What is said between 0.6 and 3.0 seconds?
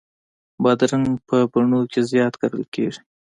بادرنګ په بڼو کې زیات کرل کېږي.